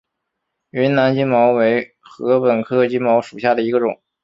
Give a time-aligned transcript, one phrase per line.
[0.71, 4.01] 云南金茅为禾本科金茅属下的一个种。